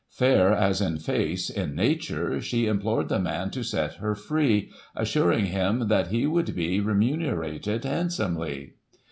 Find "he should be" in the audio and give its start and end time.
6.07-6.79